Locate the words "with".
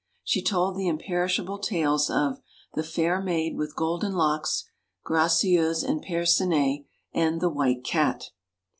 3.55-3.75